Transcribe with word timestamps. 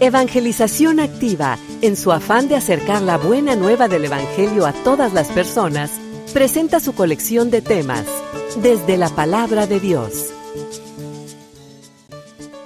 Evangelización 0.00 0.98
Activa, 0.98 1.56
en 1.80 1.96
su 1.96 2.10
afán 2.10 2.48
de 2.48 2.56
acercar 2.56 3.00
la 3.00 3.16
buena 3.16 3.54
nueva 3.54 3.86
del 3.86 4.04
Evangelio 4.04 4.66
a 4.66 4.72
todas 4.72 5.12
las 5.12 5.28
personas, 5.28 5.92
presenta 6.32 6.80
su 6.80 6.94
colección 6.94 7.50
de 7.50 7.62
temas, 7.62 8.04
desde 8.56 8.96
la 8.96 9.08
palabra 9.08 9.68
de 9.68 9.78
Dios. 9.78 10.32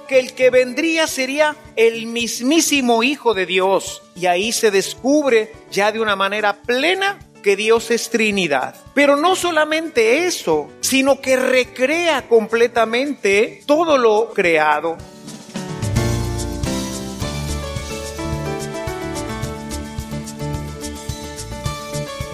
Que 0.07 0.19
el 0.19 0.33
que 0.33 0.49
vendría 0.49 1.05
sería 1.05 1.55
el 1.75 2.07
mismísimo 2.07 3.03
Hijo 3.03 3.35
de 3.35 3.45
Dios, 3.45 4.01
y 4.15 4.25
ahí 4.25 4.51
se 4.51 4.71
descubre 4.71 5.53
ya 5.71 5.91
de 5.91 5.99
una 5.99 6.15
manera 6.15 6.63
plena 6.63 7.19
que 7.43 7.55
Dios 7.55 7.91
es 7.91 8.09
Trinidad. 8.09 8.75
Pero 8.95 9.15
no 9.15 9.35
solamente 9.35 10.25
eso, 10.25 10.67
sino 10.81 11.21
que 11.21 11.37
recrea 11.37 12.27
completamente 12.27 13.61
todo 13.67 13.99
lo 13.99 14.31
creado. 14.33 14.97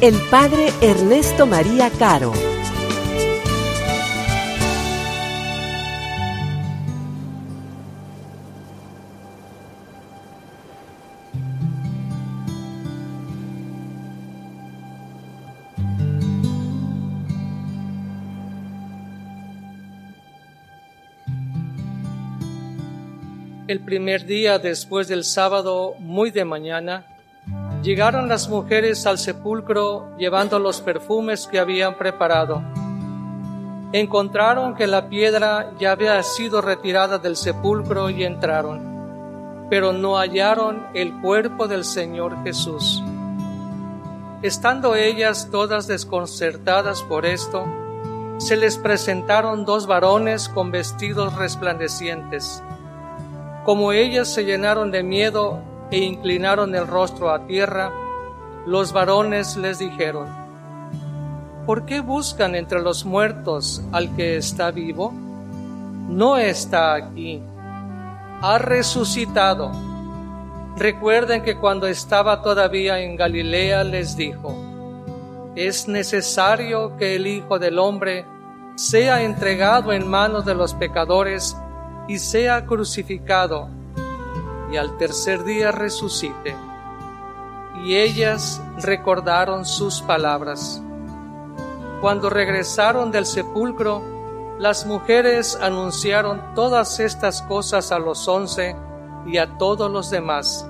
el 0.00 0.14
Padre 0.30 0.72
Ernesto 0.80 1.44
María 1.44 1.90
Caro. 1.90 2.32
El 23.66 23.80
primer 23.80 24.26
día 24.26 24.60
después 24.60 25.08
del 25.08 25.24
sábado, 25.24 25.96
muy 25.98 26.30
de 26.30 26.44
mañana, 26.44 27.04
Llegaron 27.82 28.28
las 28.28 28.48
mujeres 28.48 29.06
al 29.06 29.18
sepulcro 29.18 30.08
llevando 30.18 30.58
los 30.58 30.80
perfumes 30.80 31.46
que 31.46 31.60
habían 31.60 31.96
preparado. 31.96 32.60
Encontraron 33.92 34.74
que 34.74 34.88
la 34.88 35.08
piedra 35.08 35.70
ya 35.78 35.92
había 35.92 36.20
sido 36.24 36.60
retirada 36.60 37.18
del 37.18 37.36
sepulcro 37.36 38.10
y 38.10 38.24
entraron, 38.24 39.66
pero 39.70 39.92
no 39.92 40.18
hallaron 40.18 40.88
el 40.92 41.12
cuerpo 41.20 41.68
del 41.68 41.84
Señor 41.84 42.42
Jesús. 42.42 43.02
Estando 44.42 44.96
ellas 44.96 45.48
todas 45.50 45.86
desconcertadas 45.86 47.02
por 47.02 47.26
esto, 47.26 47.64
se 48.38 48.56
les 48.56 48.76
presentaron 48.76 49.64
dos 49.64 49.86
varones 49.86 50.48
con 50.48 50.72
vestidos 50.72 51.34
resplandecientes. 51.36 52.62
Como 53.64 53.92
ellas 53.92 54.28
se 54.28 54.44
llenaron 54.44 54.90
de 54.90 55.02
miedo, 55.02 55.60
e 55.90 55.98
inclinaron 55.98 56.74
el 56.74 56.86
rostro 56.86 57.30
a 57.30 57.46
tierra, 57.46 57.90
los 58.66 58.92
varones 58.92 59.56
les 59.56 59.78
dijeron, 59.78 60.28
¿por 61.66 61.84
qué 61.86 62.00
buscan 62.00 62.54
entre 62.54 62.80
los 62.80 63.04
muertos 63.04 63.82
al 63.92 64.14
que 64.14 64.36
está 64.36 64.70
vivo? 64.70 65.12
No 65.12 66.36
está 66.36 66.94
aquí, 66.94 67.42
ha 68.40 68.58
resucitado. 68.58 69.72
Recuerden 70.76 71.42
que 71.42 71.56
cuando 71.56 71.86
estaba 71.86 72.42
todavía 72.42 73.00
en 73.00 73.16
Galilea 73.16 73.84
les 73.84 74.16
dijo, 74.16 74.54
es 75.56 75.88
necesario 75.88 76.96
que 76.96 77.16
el 77.16 77.26
Hijo 77.26 77.58
del 77.58 77.78
Hombre 77.78 78.24
sea 78.76 79.22
entregado 79.22 79.92
en 79.92 80.06
manos 80.06 80.44
de 80.44 80.54
los 80.54 80.72
pecadores 80.74 81.56
y 82.06 82.18
sea 82.18 82.64
crucificado 82.64 83.68
y 84.70 84.76
al 84.76 84.96
tercer 84.96 85.44
día 85.44 85.72
resucite. 85.72 86.56
Y 87.84 87.96
ellas 87.96 88.62
recordaron 88.78 89.64
sus 89.64 90.02
palabras. 90.02 90.82
Cuando 92.00 92.30
regresaron 92.30 93.10
del 93.10 93.26
sepulcro, 93.26 94.02
las 94.58 94.86
mujeres 94.86 95.56
anunciaron 95.60 96.54
todas 96.54 96.98
estas 97.00 97.42
cosas 97.42 97.92
a 97.92 97.98
los 97.98 98.26
once 98.26 98.76
y 99.26 99.38
a 99.38 99.56
todos 99.58 99.90
los 99.90 100.10
demás. 100.10 100.68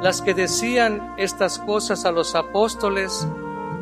Las 0.00 0.22
que 0.22 0.34
decían 0.34 1.14
estas 1.16 1.58
cosas 1.58 2.04
a 2.04 2.10
los 2.10 2.34
apóstoles 2.34 3.26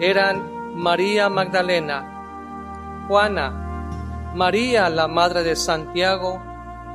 eran 0.00 0.74
María 0.76 1.28
Magdalena, 1.28 3.06
Juana, 3.08 4.30
María 4.34 4.88
la 4.90 5.08
madre 5.08 5.42
de 5.42 5.56
Santiago, 5.56 6.42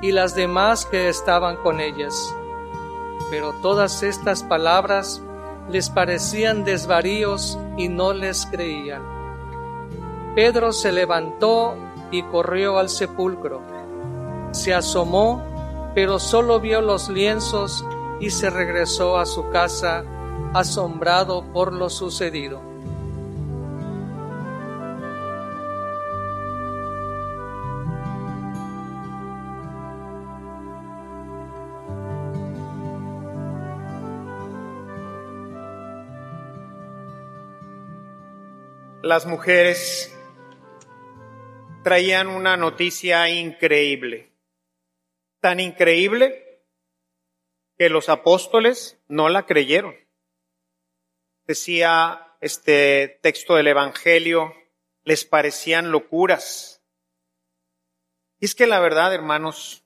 y 0.02 0.12
las 0.12 0.36
demás 0.36 0.86
que 0.86 1.10
estaban 1.10 1.58
con 1.58 1.80
ellas. 1.80 2.14
Pero 3.30 3.54
todas 3.62 4.04
estas 4.04 4.44
palabras 4.44 5.22
les 5.70 5.90
parecían 5.90 6.64
desvaríos 6.64 7.58
y 7.78 7.88
no 7.88 8.14
les 8.14 8.46
creían. 8.46 9.02
Pedro 10.36 10.74
se 10.74 10.92
levantó 10.92 11.76
y 12.12 12.24
corrió 12.24 12.78
al 12.78 12.90
sepulcro. 12.90 13.62
Se 14.52 14.74
asomó, 14.74 15.42
pero 15.96 16.20
solo 16.20 16.60
vio 16.60 16.82
los 16.82 17.10
lienzos 17.10 17.86
y 18.20 18.30
se 18.30 18.50
regresó 18.50 19.18
a 19.18 19.26
su 19.26 19.50
casa 19.50 20.04
asombrado 20.54 21.44
por 21.52 21.74
lo 21.74 21.90
sucedido. 21.90 22.75
Las 39.06 39.28
mujeres 39.28 40.12
traían 41.84 42.26
una 42.26 42.58
noticia 42.58 43.30
increíble, 43.30 44.32
tan 45.42 45.60
increíble 45.60 46.64
que 47.78 47.90
los 47.90 48.10
apóstoles 48.10 49.00
no 49.08 49.30
la 49.30 49.46
creyeron. 49.46 49.96
Decía 51.46 52.36
este 52.42 53.20
texto 53.22 53.54
del 53.54 53.68
Evangelio, 53.68 54.56
les 55.04 55.24
parecían 55.24 55.92
locuras. 55.92 56.82
Y 58.40 58.46
es 58.46 58.56
que 58.56 58.66
la 58.66 58.80
verdad, 58.80 59.14
hermanos, 59.14 59.86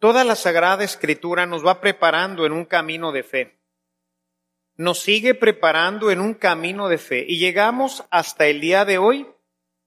toda 0.00 0.24
la 0.24 0.34
Sagrada 0.34 0.82
Escritura 0.82 1.46
nos 1.46 1.64
va 1.64 1.80
preparando 1.80 2.46
en 2.46 2.52
un 2.52 2.64
camino 2.64 3.12
de 3.12 3.22
fe 3.22 3.55
nos 4.76 5.00
sigue 5.00 5.34
preparando 5.34 6.10
en 6.10 6.20
un 6.20 6.34
camino 6.34 6.88
de 6.88 6.98
fe 6.98 7.24
y 7.26 7.38
llegamos 7.38 8.04
hasta 8.10 8.46
el 8.46 8.60
día 8.60 8.84
de 8.84 8.98
hoy 8.98 9.26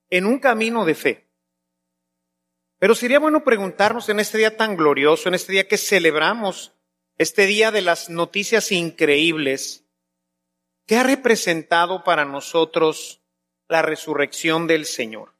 en 0.10 0.26
un 0.26 0.40
camino 0.40 0.86
de 0.86 0.96
fe. 0.96 1.28
Pero 2.80 2.96
sería 2.96 3.20
bueno 3.20 3.44
preguntarnos 3.44 4.10
en 4.10 4.20
este 4.20 4.38
día 4.38 4.58
tan 4.58 4.78
glorioso, 4.78 5.30
en 5.30 5.36
este 5.36 5.52
día 5.52 5.68
que 5.68 5.78
celebramos, 5.78 6.74
este 7.18 7.46
día 7.46 7.72
de 7.72 7.82
las 7.82 8.10
noticias 8.10 8.72
increíbles, 8.72 9.84
¿qué 10.86 10.96
ha 10.98 11.04
representado 11.04 12.04
para 12.04 12.26
nosotros 12.26 13.22
la 13.68 13.82
resurrección 13.82 14.66
del 14.66 14.86
Señor? 14.86 15.34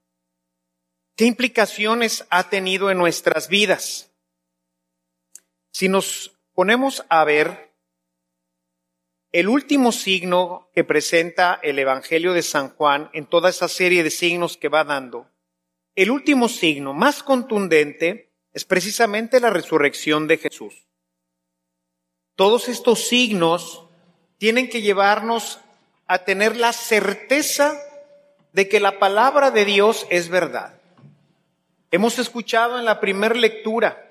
¿Qué 1.16 1.26
implicaciones 1.26 2.26
ha 2.30 2.50
tenido 2.50 2.92
en 2.92 2.98
nuestras 2.98 3.48
vidas? 3.48 4.12
Si 5.72 5.88
nos 5.88 6.38
ponemos 6.54 7.06
a 7.10 7.24
ver 7.24 7.69
el 9.32 9.48
último 9.48 9.92
signo 9.92 10.70
que 10.74 10.84
presenta 10.84 11.60
el 11.62 11.78
Evangelio 11.78 12.34
de 12.34 12.42
San 12.42 12.70
Juan 12.70 13.10
en 13.14 13.28
toda 13.28 13.50
esa 13.50 13.68
serie 13.68 14.04
de 14.04 14.10
signos 14.10 14.58
que 14.58 14.70
va 14.70 14.84
dando, 14.84 15.30
el 15.96 16.12
último 16.12 16.50
signo 16.50 16.94
más 16.94 17.22
contundente 17.22 18.32
es 18.54 18.66
precisamente 18.66 19.40
la 19.40 19.50
resurrección 19.50 20.28
de 20.28 20.38
Jesús. 20.38 20.88
Todos 22.36 22.70
estos 22.70 23.08
signos 23.08 23.86
tienen 24.38 24.70
que 24.70 24.82
llevarnos 24.82 25.60
a 26.08 26.20
tener 26.20 26.56
la 26.56 26.74
certeza 26.74 27.78
de 28.54 28.68
que 28.68 28.80
la 28.80 28.98
palabra 28.98 29.52
de 29.52 29.66
Dios 29.66 30.08
es 30.10 30.30
verdad. 30.30 30.80
Hemos 31.92 32.18
escuchado 32.18 32.80
en 32.80 32.86
la 32.86 33.00
primera 33.00 33.36
lectura 33.36 34.10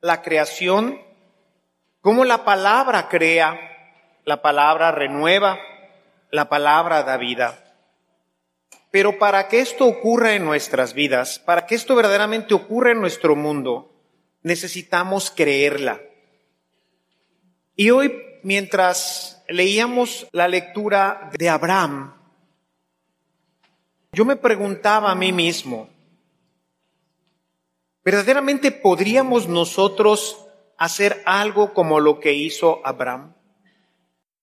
la 0.00 0.20
creación, 0.22 1.00
cómo 2.00 2.24
la 2.24 2.44
palabra 2.44 3.08
crea, 3.08 3.69
la 4.24 4.42
palabra 4.42 4.92
renueva, 4.92 5.58
la 6.30 6.48
palabra 6.48 7.02
da 7.02 7.16
vida. 7.16 7.64
Pero 8.90 9.18
para 9.18 9.48
que 9.48 9.60
esto 9.60 9.86
ocurra 9.86 10.34
en 10.34 10.44
nuestras 10.44 10.94
vidas, 10.94 11.38
para 11.38 11.66
que 11.66 11.74
esto 11.74 11.94
verdaderamente 11.94 12.54
ocurra 12.54 12.92
en 12.92 13.00
nuestro 13.00 13.36
mundo, 13.36 13.92
necesitamos 14.42 15.30
creerla. 15.30 16.00
Y 17.76 17.90
hoy, 17.90 18.12
mientras 18.42 19.42
leíamos 19.48 20.26
la 20.32 20.48
lectura 20.48 21.30
de 21.38 21.48
Abraham, 21.48 22.14
yo 24.12 24.24
me 24.24 24.36
preguntaba 24.36 25.12
a 25.12 25.14
mí 25.14 25.32
mismo, 25.32 25.88
¿verdaderamente 28.04 28.72
podríamos 28.72 29.46
nosotros 29.46 30.46
hacer 30.76 31.22
algo 31.26 31.72
como 31.74 32.00
lo 32.00 32.18
que 32.18 32.32
hizo 32.32 32.80
Abraham? 32.84 33.34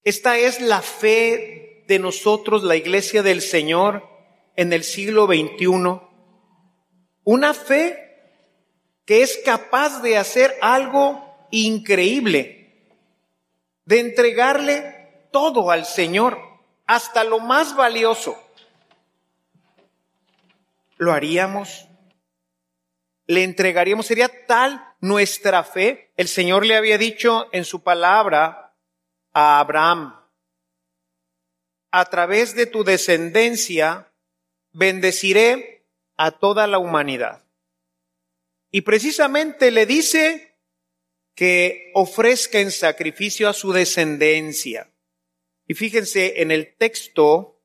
Esta 0.07 0.37
es 0.37 0.61
la 0.61 0.81
fe 0.81 1.83
de 1.85 1.99
nosotros, 1.99 2.63
la 2.63 2.77
iglesia 2.77 3.23
del 3.23 3.41
Señor, 3.41 4.07
en 4.55 4.71
el 4.71 4.85
siglo 4.85 5.25
XXI. 5.25 5.99
Una 7.25 7.53
fe 7.53 8.15
que 9.03 9.21
es 9.21 9.37
capaz 9.43 10.01
de 10.01 10.17
hacer 10.17 10.55
algo 10.61 11.21
increíble, 11.51 12.87
de 13.83 13.99
entregarle 13.99 15.27
todo 15.33 15.71
al 15.71 15.85
Señor, 15.85 16.39
hasta 16.85 17.25
lo 17.25 17.39
más 17.39 17.75
valioso. 17.75 18.41
¿Lo 20.95 21.11
haríamos? 21.11 21.89
¿Le 23.25 23.43
entregaríamos? 23.43 24.05
¿Sería 24.05 24.31
tal 24.45 24.81
nuestra 25.01 25.65
fe? 25.65 26.13
El 26.15 26.29
Señor 26.29 26.65
le 26.65 26.77
había 26.77 26.97
dicho 26.97 27.49
en 27.51 27.65
su 27.65 27.83
palabra 27.83 28.66
a 29.39 29.59
Abraham, 29.59 30.19
a 31.91 32.05
través 32.05 32.55
de 32.55 32.65
tu 32.65 32.83
descendencia 32.83 34.11
bendeciré 34.71 35.85
a 36.15 36.31
toda 36.31 36.65
la 36.65 36.79
humanidad. 36.79 37.45
Y 38.71 38.81
precisamente 38.81 39.69
le 39.69 39.85
dice 39.85 40.57
que 41.35 41.91
ofrezca 41.93 42.61
en 42.61 42.71
sacrificio 42.71 43.47
a 43.47 43.53
su 43.53 43.73
descendencia. 43.73 44.91
Y 45.67 45.75
fíjense 45.75 46.41
en 46.41 46.49
el 46.49 46.75
texto 46.75 47.61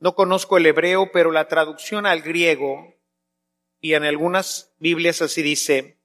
no 0.00 0.16
conozco 0.16 0.56
el 0.56 0.66
hebreo, 0.66 1.12
pero 1.12 1.30
la 1.30 1.46
traducción 1.46 2.04
al 2.04 2.22
griego, 2.22 2.96
y 3.80 3.94
en 3.94 4.02
algunas 4.02 4.74
Biblias 4.80 5.22
así 5.22 5.42
dice, 5.42 6.00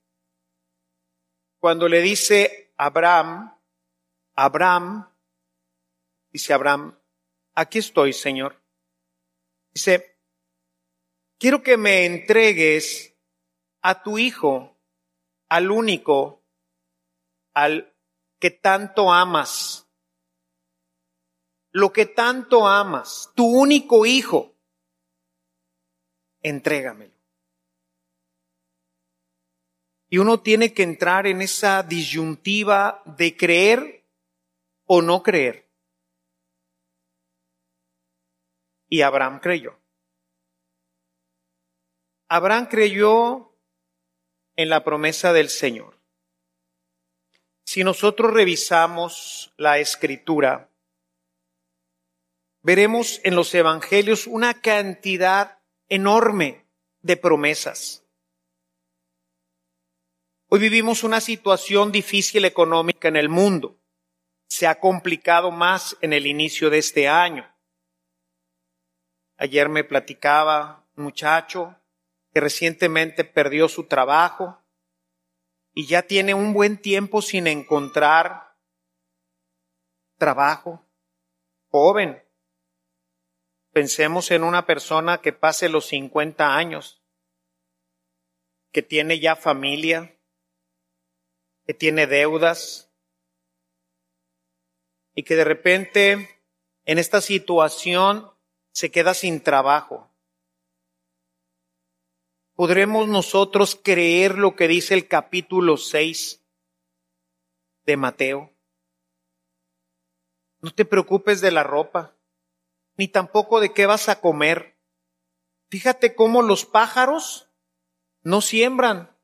cuando 1.58 1.88
le 1.88 2.02
dice 2.02 2.72
Abraham, 2.78 3.58
Abraham, 4.36 5.10
dice 6.31 6.54
Abraham, 6.54 6.98
aquí 7.54 7.80
estoy, 7.80 8.13
Señor. 8.13 8.62
Dice, 9.74 10.18
quiero 11.38 11.63
que 11.63 11.78
me 11.78 12.06
entregues 12.06 13.16
a 13.81 14.04
tu 14.04 14.18
hijo, 14.18 14.78
al 15.50 15.72
único, 15.72 16.44
al 17.54 17.94
que 18.39 18.51
tanto 18.51 19.12
amas 19.12 19.88
lo 21.72 21.94
que 21.94 22.06
tanto 22.06 22.68
amas, 22.68 23.31
tu 23.34 23.45
único 23.45 24.06
hijo, 24.06 24.54
entrégamelo. 26.42 27.16
Y 30.10 30.18
uno 30.18 30.42
tiene 30.42 30.74
que 30.74 30.84
entrar 30.84 31.25
en 31.25 31.42
esa 31.42 31.84
disyuntiva 31.84 33.01
de 33.06 33.38
creer 33.38 34.00
o 34.94 35.02
no 35.02 35.24
creer. 35.24 35.70
Y 38.90 39.04
Abraham 39.04 39.40
creyó. 39.40 39.80
Abraham 42.28 42.68
creyó 42.70 43.56
en 44.58 44.68
la 44.68 44.84
promesa 44.84 45.32
del 45.32 45.48
Señor. 45.48 45.98
Si 47.64 47.86
nosotros 47.86 48.34
revisamos 48.34 49.54
la 49.56 49.80
escritura, 49.80 50.70
veremos 52.62 53.22
en 53.24 53.38
los 53.38 53.56
evangelios 53.56 54.28
una 54.28 54.60
cantidad 54.60 55.60
enorme 55.88 56.66
de 57.00 57.16
promesas. 57.16 58.04
Hoy 60.50 60.60
vivimos 60.60 61.06
una 61.06 61.22
situación 61.22 61.94
difícil 61.94 62.44
económica 62.44 63.08
en 63.08 63.16
el 63.16 63.30
mundo. 63.30 63.81
Se 64.51 64.68
ha 64.68 64.81
complicado 64.81 65.50
más 65.50 65.95
en 66.01 66.12
el 66.12 66.27
inicio 66.27 66.69
de 66.69 66.80
este 66.80 67.07
año. 67.07 67.50
Ayer 69.38 69.69
me 69.69 69.86
platicaba 69.86 70.86
un 70.98 71.06
muchacho 71.06 71.77
que 72.33 72.42
recientemente 72.42 73.24
perdió 73.24 73.69
su 73.69 73.88
trabajo 73.88 74.62
y 75.74 75.88
ya 75.88 76.01
tiene 76.01 76.33
un 76.33 76.51
buen 76.51 76.77
tiempo 76.77 77.21
sin 77.21 77.48
encontrar 77.48 78.57
trabajo. 80.18 80.86
Joven, 81.69 82.21
Pensemos 83.71 84.31
en 84.31 84.44
una 84.44 84.65
persona 84.65 85.21
que 85.21 85.31
pase 85.31 85.69
los 85.69 85.86
50 85.86 86.57
años, 86.57 87.01
que 88.74 88.81
tiene 88.81 89.21
ya 89.21 89.38
familia, 89.38 90.19
que 91.65 91.74
tiene 91.74 92.06
deudas 92.06 92.91
y 95.16 95.24
que 95.24 95.36
de 95.36 95.44
repente 95.44 96.42
en 96.86 96.98
esta 96.98 97.22
situación 97.22 98.31
se 98.72 98.92
queda 98.92 99.13
sin 99.13 99.42
trabajo. 99.42 100.10
¿Podremos 102.56 103.08
nosotros 103.08 103.80
creer 103.81 104.38
lo 104.38 104.56
que 104.56 104.68
dice 104.68 104.94
el 104.94 105.08
capítulo 105.08 105.78
6 105.78 106.44
de 107.86 107.98
Mateo? 107.98 108.54
No 110.60 110.72
te 110.72 110.86
preocupes 110.86 111.42
de 111.42 111.52
la 111.52 111.63
ropa 111.63 112.16
ni 112.98 113.08
tampoco 113.08 113.60
de 113.60 113.74
qué 113.74 113.86
vas 113.86 114.10
a 114.10 114.22
comer. 114.22 114.78
Fíjate 115.69 116.13
cómo 116.13 116.42
los 116.42 116.66
pájaros 116.66 117.50
no 118.22 118.42
siembran, 118.42 119.18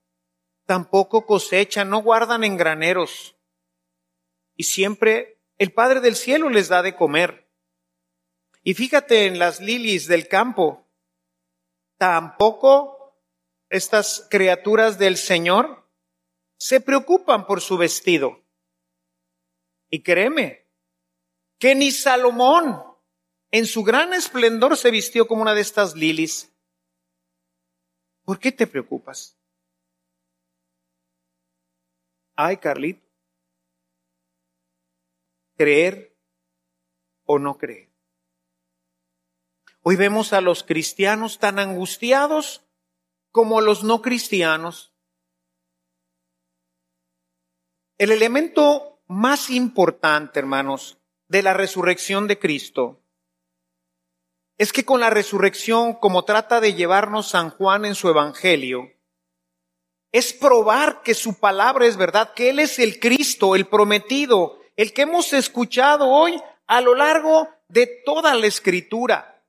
tampoco 0.66 1.26
cosechan, 1.26 1.90
no 1.90 2.02
guardan 2.02 2.44
en 2.44 2.58
graneros. 2.58 3.36
Y 4.56 4.64
siempre 4.64 5.37
el 5.58 5.74
Padre 5.74 6.02
del 6.02 6.16
Cielo 6.16 6.50
les 6.50 6.68
da 6.68 6.82
de 6.82 6.96
comer. 6.96 7.50
Y 8.64 8.74
fíjate 8.74 9.26
en 9.26 9.40
las 9.40 9.60
lilies 9.60 10.08
del 10.08 10.28
campo, 10.28 10.88
tampoco 11.98 13.16
estas 13.70 14.28
criaturas 14.30 14.98
del 14.98 15.18
Señor 15.18 15.90
se 16.58 16.82
preocupan 16.82 17.46
por 17.46 17.62
su 17.62 17.78
vestido. 17.78 18.44
Y 19.90 20.04
créeme, 20.04 20.68
que 21.60 21.76
ni 21.76 21.92
Salomón 21.92 22.84
en 23.52 23.66
su 23.66 23.84
gran 23.84 24.14
esplendor 24.14 24.78
se 24.78 24.92
vistió 24.92 25.28
como 25.28 25.42
una 25.42 25.54
de 25.54 25.62
estas 25.62 25.96
lilis. 25.96 26.52
¿Por 28.24 28.40
qué 28.40 28.52
te 28.52 28.68
preocupas? 28.68 29.38
Ay, 32.36 32.58
Carlito. 32.58 33.07
¿Creer 35.58 36.16
o 37.26 37.40
no 37.40 37.58
creer? 37.58 37.92
Hoy 39.82 39.96
vemos 39.96 40.32
a 40.34 40.42
los 40.42 40.64
cristianos 40.64 41.40
tan 41.40 41.58
angustiados 41.58 42.64
como 43.32 43.58
a 43.58 43.62
los 43.64 43.84
no 43.84 44.04
cristianos. 44.04 44.94
El 47.98 48.12
elemento 48.12 49.02
más 49.08 49.50
importante, 49.50 50.40
hermanos, 50.40 51.00
de 51.28 51.42
la 51.42 51.56
resurrección 51.56 52.28
de 52.28 52.38
Cristo 52.38 53.02
es 54.60 54.72
que 54.72 54.86
con 54.86 55.00
la 55.00 55.10
resurrección, 55.10 55.96
como 55.96 56.24
trata 56.26 56.62
de 56.62 56.76
llevarnos 56.76 57.30
San 57.30 57.50
Juan 57.50 57.86
en 57.86 57.96
su 57.96 58.10
Evangelio, 58.10 58.92
es 60.12 60.34
probar 60.34 61.02
que 61.02 61.16
su 61.16 61.40
palabra 61.40 61.88
es 61.88 61.98
verdad, 61.98 62.34
que 62.34 62.50
Él 62.50 62.60
es 62.60 62.78
el 62.78 63.00
Cristo, 63.00 63.56
el 63.56 63.68
prometido, 63.68 64.60
el 64.78 64.94
que 64.94 65.02
hemos 65.02 65.34
escuchado 65.34 66.08
hoy 66.08 66.42
a 66.68 66.82
lo 66.82 66.96
largo 66.96 67.50
de 67.68 67.88
toda 68.06 68.36
la 68.36 68.48
escritura. 68.48 69.44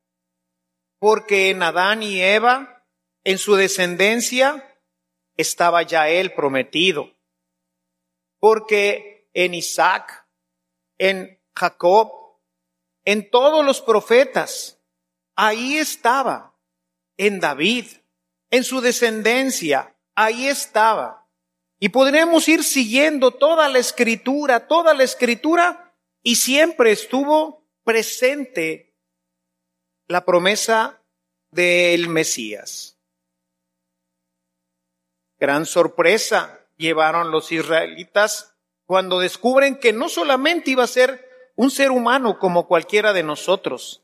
Porque 0.99 1.50
en 1.50 1.62
Adán 1.62 2.02
y 2.02 2.20
Eva, 2.20 2.85
en 3.23 3.38
su 3.38 3.54
descendencia, 3.54 4.80
estaba 5.37 5.82
ya 5.82 6.08
Él 6.08 6.32
prometido. 6.32 7.14
Porque 8.40 9.28
en 9.35 9.54
Isaac, 9.54 10.26
en 10.99 11.40
Jacob, 11.54 12.11
en 13.04 13.30
todos 13.30 13.64
los 13.64 13.80
profetas, 13.80 14.80
ahí 15.37 15.76
estaba, 15.76 16.58
en 17.16 17.38
David, 17.38 17.87
en 18.50 18.64
su 18.64 18.80
descendencia, 18.80 19.94
ahí 20.14 20.49
estaba. 20.49 21.27
Y 21.78 21.90
podremos 21.90 22.49
ir 22.49 22.64
siguiendo 22.64 23.30
toda 23.30 23.68
la 23.68 23.78
escritura, 23.78 24.66
toda 24.66 24.94
la 24.94 25.04
escritura, 25.04 25.94
y 26.23 26.37
siempre 26.37 26.90
estuvo 26.90 27.64
presente 27.85 28.97
la 30.08 30.25
promesa 30.25 31.02
del 31.50 32.08
Mesías. 32.08 32.99
Gran 35.38 35.66
sorpresa 35.66 36.66
llevaron 36.76 37.30
los 37.30 37.52
israelitas 37.52 38.56
cuando 38.87 39.20
descubren 39.20 39.78
que 39.78 39.92
no 39.92 40.08
solamente 40.08 40.70
iba 40.70 40.85
a 40.85 40.88
ser 40.88 41.28
un 41.54 41.70
ser 41.70 41.90
humano 41.90 42.38
como 42.38 42.66
cualquiera 42.66 43.12
de 43.12 43.23
nosotros, 43.23 44.02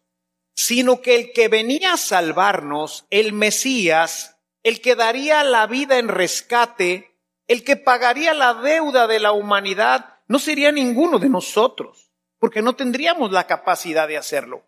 sino 0.55 1.01
que 1.01 1.17
el 1.17 1.33
que 1.33 1.49
venía 1.49 1.95
a 1.95 1.97
salvarnos, 1.97 3.07
el 3.11 3.33
Mesías, 3.33 4.37
el 4.63 4.81
que 4.81 4.95
daría 4.95 5.43
la 5.43 5.67
vida 5.67 5.99
en 5.99 6.09
rescate, 6.09 7.14
el 7.47 7.65
que 7.65 7.77
pagaría 7.77 8.35
la 8.35 8.55
deuda 8.55 9.07
de 9.07 9.21
la 9.21 9.33
humanidad, 9.33 10.19
no 10.29 10.39
sería 10.39 10.73
ninguno 10.73 11.19
de 11.19 11.29
nosotros, 11.29 12.11
porque 12.39 12.63
no 12.63 12.77
tendríamos 12.77 13.33
la 13.33 13.47
capacidad 13.47 14.09
de 14.09 14.17
hacerlo, 14.17 14.67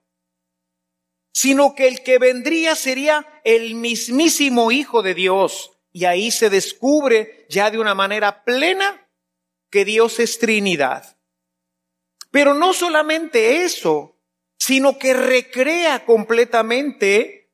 sino 1.33 1.75
que 1.75 1.88
el 1.88 2.02
que 2.02 2.18
vendría 2.18 2.75
sería 2.75 3.40
el 3.45 3.75
mismísimo 3.75 4.71
Hijo 4.71 5.02
de 5.02 5.14
Dios, 5.14 5.73
y 5.92 6.04
ahí 6.04 6.30
se 6.30 6.50
descubre 6.50 7.47
ya 7.49 7.71
de 7.71 7.78
una 7.78 7.95
manera 7.95 8.45
plena 8.45 9.09
que 9.71 9.85
Dios 9.87 10.21
es 10.21 10.38
Trinidad. 10.38 11.16
Pero 12.30 12.52
no 12.52 12.75
solamente 12.75 13.64
eso, 13.64 14.14
sino 14.59 14.99
que 14.99 15.14
recrea 15.14 16.04
completamente 16.04 17.50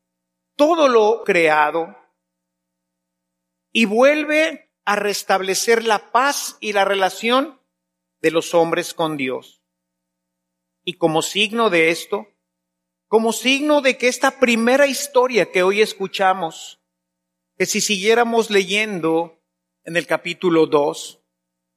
todo 0.57 0.89
lo 0.89 1.23
creado 1.25 1.97
y 3.73 3.85
vuelve 3.85 4.62
a 4.85 4.97
restablecer 4.97 5.85
la 5.85 6.11
paz 6.11 6.57
y 6.61 6.73
la 6.73 6.85
relación 6.85 7.61
de 8.21 8.31
los 8.31 8.55
hombres 8.55 8.95
con 8.95 9.17
Dios. 9.17 9.63
Y 10.85 10.95
como 10.95 11.23
signo 11.23 11.71
de 11.71 11.91
esto, 11.91 12.29
como 13.09 13.33
signo 13.33 13.83
de 13.83 13.99
que 13.99 14.09
esta 14.09 14.41
primera 14.41 14.87
historia 14.87 15.51
que 15.53 15.63
hoy 15.63 15.83
escuchamos 15.83 16.81
que 17.59 17.67
si 17.67 17.81
siguiéramos 17.81 18.51
leyendo 18.51 19.39
en 19.85 19.97
el 19.97 20.07
capítulo 20.07 20.67
2, 20.67 21.21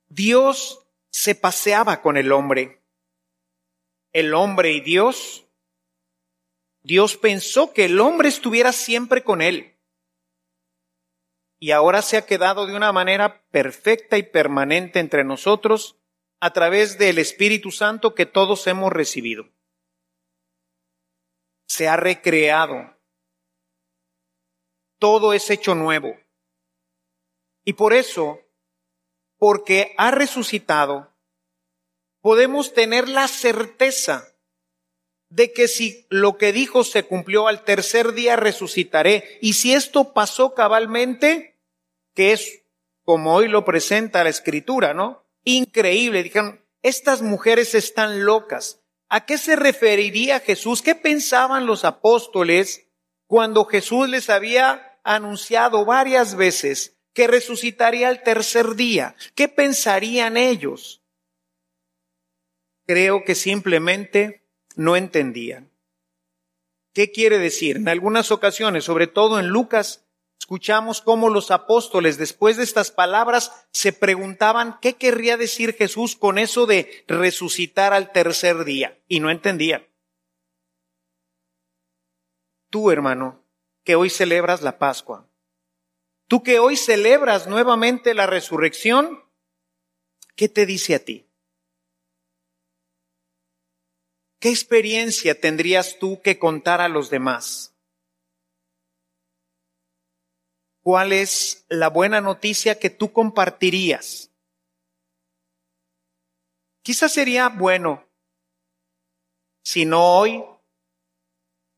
Dios 0.07 0.87
se 1.09 1.35
paseaba 1.35 2.01
con 2.01 2.17
el 2.17 2.31
hombre. 2.31 2.81
El 4.13 4.33
hombre 4.33 4.71
y 4.71 4.79
Dios, 4.79 5.45
Dios 6.83 7.17
pensó 7.17 7.73
que 7.73 7.85
el 7.85 7.99
hombre 7.99 8.29
estuviera 8.29 8.71
siempre 8.71 9.23
con 9.23 9.41
él. 9.41 9.74
Y 11.65 11.71
ahora 11.71 12.03
se 12.03 12.15
ha 12.15 12.27
quedado 12.27 12.67
de 12.67 12.75
una 12.75 12.91
manera 12.91 13.41
perfecta 13.49 14.19
y 14.19 14.21
permanente 14.21 14.99
entre 14.99 15.23
nosotros 15.23 15.97
a 16.39 16.53
través 16.53 16.99
del 16.99 17.17
Espíritu 17.17 17.71
Santo 17.71 18.13
que 18.13 18.27
todos 18.27 18.67
hemos 18.67 18.93
recibido. 18.93 19.49
Se 21.65 21.87
ha 21.87 21.97
recreado 21.97 22.95
todo 24.99 25.33
es 25.33 25.49
hecho 25.49 25.73
nuevo. 25.73 26.15
Y 27.63 27.73
por 27.73 27.95
eso, 27.95 28.41
porque 29.39 29.95
ha 29.97 30.11
resucitado, 30.11 31.15
podemos 32.21 32.75
tener 32.75 33.09
la 33.09 33.27
certeza 33.27 34.35
de 35.29 35.51
que 35.51 35.67
si 35.67 36.05
lo 36.11 36.37
que 36.37 36.53
dijo 36.53 36.83
se 36.83 37.07
cumplió 37.07 37.47
al 37.47 37.63
tercer 37.63 38.13
día 38.13 38.35
resucitaré. 38.35 39.39
Y 39.41 39.53
si 39.53 39.73
esto 39.73 40.13
pasó 40.13 40.53
cabalmente, 40.53 41.54
que 42.15 42.31
es 42.31 42.63
como 43.03 43.35
hoy 43.35 43.47
lo 43.47 43.63
presenta 43.63 44.23
la 44.23 44.31
escritura, 44.31 44.95
¿no? 44.95 45.23
Increíble. 45.43 46.23
Dijeron, 46.23 46.65
estas 46.81 47.21
mujeres 47.21 47.75
están 47.75 48.25
locas. 48.25 48.81
¿A 49.07 49.25
qué 49.25 49.37
se 49.37 49.55
referiría 49.55 50.39
Jesús? 50.39 50.81
¿Qué 50.81 50.95
pensaban 50.95 51.67
los 51.67 51.85
apóstoles 51.85 52.87
cuando 53.27 53.65
Jesús 53.65 54.09
les 54.09 54.31
había 54.31 54.99
anunciado 55.03 55.85
varias 55.85 56.35
veces 56.35 56.97
que 57.13 57.27
resucitaría 57.27 58.09
el 58.09 58.21
tercer 58.23 58.75
día. 58.75 59.15
¿Qué 59.35 59.47
pensarían 59.47 60.35
ellos? 60.35 61.01
Creo 62.85 63.23
que 63.23 63.35
simplemente 63.35 64.43
no 64.75 64.95
entendían. 64.97 65.71
¿Qué 66.93 67.11
quiere 67.11 67.39
decir? 67.39 67.77
En 67.77 67.87
algunas 67.87 68.31
ocasiones, 68.31 68.83
sobre 68.83 69.07
todo 69.07 69.39
en 69.39 69.47
Lucas, 69.47 70.05
escuchamos 70.39 71.01
cómo 71.01 71.29
los 71.29 71.51
apóstoles, 71.51 72.17
después 72.17 72.57
de 72.57 72.63
estas 72.63 72.91
palabras, 72.91 73.67
se 73.71 73.93
preguntaban 73.93 74.77
qué 74.81 74.93
querría 74.93 75.37
decir 75.37 75.73
Jesús 75.73 76.15
con 76.15 76.37
eso 76.37 76.65
de 76.65 77.03
resucitar 77.07 77.93
al 77.93 78.11
tercer 78.11 78.63
día, 78.63 78.99
y 79.07 79.19
no 79.19 79.29
entendían 79.29 79.87
tú, 82.75 82.91
hermano, 82.91 83.41
que 83.85 83.95
hoy 83.95 84.09
celebras 84.09 84.61
la 84.61 84.77
Pascua, 84.77 85.29
tú 86.27 86.43
que 86.43 86.59
hoy 86.59 86.75
celebras 86.75 87.47
nuevamente 87.47 88.13
la 88.13 88.25
resurrección, 88.25 89.23
¿qué 90.35 90.49
te 90.49 90.65
dice 90.65 90.95
a 90.95 90.99
ti? 90.99 91.25
¿Qué 94.41 94.49
experiencia 94.49 95.39
tendrías 95.39 95.99
tú 95.99 96.21
que 96.21 96.37
contar 96.37 96.81
a 96.81 96.89
los 96.89 97.09
demás? 97.09 97.74
¿Cuál 100.85 101.13
es 101.13 101.65
la 101.67 101.89
buena 101.89 102.21
noticia 102.21 102.77
que 102.77 102.91
tú 102.91 103.11
compartirías? 103.11 104.31
Quizás 106.83 107.11
sería 107.11 107.49
bueno, 107.49 108.07
si 109.63 109.85
no 109.85 110.19
hoy, 110.19 110.43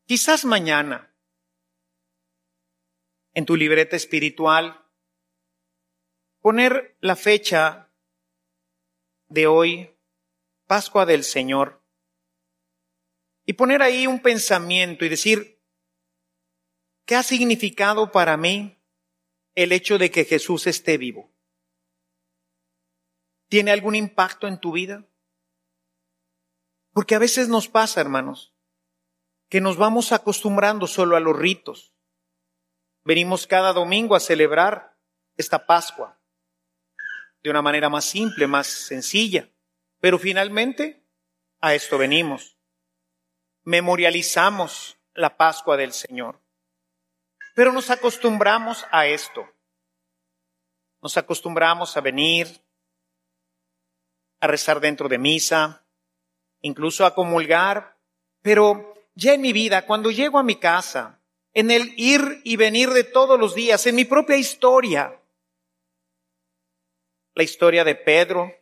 Quizás 0.04 0.46
mañana, 0.46 1.14
en 3.34 3.44
tu 3.44 3.56
libreta 3.56 3.94
espiritual, 3.94 4.82
poner 6.40 6.96
la 7.00 7.14
fecha 7.14 7.92
de 9.28 9.46
hoy, 9.46 9.94
Pascua 10.66 11.04
del 11.04 11.24
Señor, 11.24 11.82
y 13.44 13.52
poner 13.52 13.82
ahí 13.82 14.06
un 14.06 14.20
pensamiento 14.20 15.04
y 15.04 15.10
decir, 15.10 15.62
¿qué 17.04 17.14
ha 17.14 17.22
significado 17.22 18.10
para 18.10 18.38
mí 18.38 18.77
el 19.62 19.72
hecho 19.72 19.98
de 19.98 20.12
que 20.12 20.24
Jesús 20.24 20.68
esté 20.68 20.98
vivo? 20.98 21.32
¿Tiene 23.48 23.72
algún 23.72 23.96
impacto 23.96 24.46
en 24.46 24.60
tu 24.60 24.70
vida? 24.70 25.04
Porque 26.92 27.16
a 27.16 27.18
veces 27.18 27.48
nos 27.48 27.66
pasa, 27.66 28.00
hermanos, 28.00 28.54
que 29.48 29.60
nos 29.60 29.76
vamos 29.76 30.12
acostumbrando 30.12 30.86
solo 30.86 31.16
a 31.16 31.20
los 31.20 31.36
ritos. 31.36 31.92
Venimos 33.02 33.48
cada 33.48 33.72
domingo 33.72 34.14
a 34.14 34.20
celebrar 34.20 34.96
esta 35.36 35.66
Pascua 35.66 36.20
de 37.42 37.50
una 37.50 37.62
manera 37.62 37.88
más 37.88 38.04
simple, 38.04 38.46
más 38.46 38.68
sencilla, 38.68 39.50
pero 39.98 40.20
finalmente 40.20 41.04
a 41.60 41.74
esto 41.74 41.98
venimos. 41.98 42.56
Memorializamos 43.64 45.00
la 45.14 45.36
Pascua 45.36 45.76
del 45.76 45.92
Señor. 45.92 46.40
Pero 47.58 47.72
nos 47.72 47.90
acostumbramos 47.90 48.86
a 48.92 49.08
esto. 49.08 49.44
Nos 51.02 51.16
acostumbramos 51.16 51.96
a 51.96 52.00
venir, 52.00 52.46
a 54.38 54.46
rezar 54.46 54.78
dentro 54.78 55.08
de 55.08 55.18
misa, 55.18 55.84
incluso 56.60 57.04
a 57.04 57.16
comulgar, 57.16 57.98
pero 58.42 58.94
ya 59.16 59.34
en 59.34 59.40
mi 59.40 59.52
vida, 59.52 59.86
cuando 59.86 60.12
llego 60.12 60.38
a 60.38 60.44
mi 60.44 60.54
casa, 60.54 61.20
en 61.52 61.72
el 61.72 61.94
ir 61.96 62.42
y 62.44 62.54
venir 62.54 62.90
de 62.90 63.02
todos 63.02 63.40
los 63.40 63.56
días, 63.56 63.84
en 63.88 63.96
mi 63.96 64.04
propia 64.04 64.36
historia, 64.36 65.20
la 67.34 67.42
historia 67.42 67.82
de 67.82 67.96
Pedro, 67.96 68.54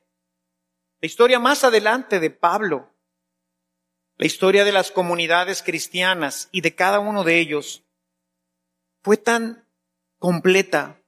la 1.02 1.06
historia 1.06 1.38
más 1.38 1.64
adelante 1.64 2.18
de 2.18 2.30
Pablo, 2.30 2.90
la 4.16 4.24
historia 4.24 4.64
de 4.64 4.72
las 4.72 4.90
comunidades 4.90 5.62
cristianas 5.62 6.48
y 6.50 6.62
de 6.62 6.74
cada 6.74 6.98
uno 6.98 7.24
de 7.24 7.38
ellos, 7.40 7.85
fue 9.06 9.16
tan 9.16 9.64
completa 10.18 11.00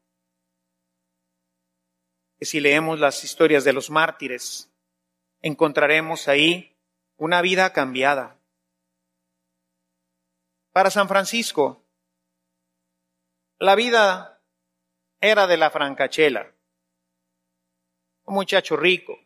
que 2.38 2.44
si 2.44 2.60
leemos 2.60 3.00
las 3.00 3.24
historias 3.24 3.64
de 3.64 3.72
los 3.72 3.90
mártires, 3.90 4.72
encontraremos 5.42 6.28
ahí 6.28 6.78
una 7.16 7.42
vida 7.42 7.72
cambiada 7.72 8.38
para 10.70 10.92
San 10.92 11.08
Francisco, 11.08 11.84
la 13.58 13.74
vida 13.74 14.44
era 15.20 15.48
de 15.48 15.56
la 15.56 15.68
francachela. 15.68 16.54
Un 18.26 18.34
muchacho 18.34 18.76
rico. 18.76 19.18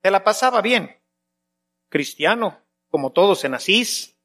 Se 0.00 0.12
la 0.12 0.22
pasaba 0.22 0.62
bien. 0.62 0.96
Cristiano, 1.88 2.62
como 2.88 3.10
todos 3.10 3.42
en 3.42 3.54
Asís. 3.54 4.16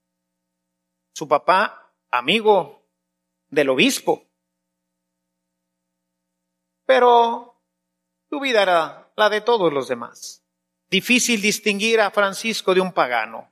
Su 1.13 1.27
papá, 1.27 1.95
amigo 2.11 2.76
del 3.57 3.69
obispo. 3.69 4.23
pero 6.85 7.59
tu 8.29 8.39
vida 8.39 8.61
era 8.61 9.11
la 9.17 9.29
de 9.29 9.41
todos 9.41 9.73
los 9.73 9.89
demás. 9.89 10.45
Difícil 10.89 11.41
distinguir 11.41 11.99
a 11.99 12.11
Francisco 12.11 12.73
de 12.73 12.79
un 12.79 12.93
pagano. 12.93 13.51